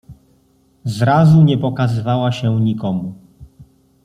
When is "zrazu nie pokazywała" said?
0.83-2.31